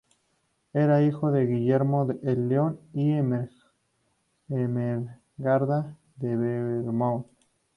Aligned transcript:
Era 0.73 1.03
hijo 1.03 1.29
de 1.31 1.45
Guillermo 1.45 2.07
el 2.23 2.49
León 2.49 2.79
y 2.91 3.13
Ermengarda 4.49 5.95
de 6.15 6.35
Beaumont. 6.35 7.27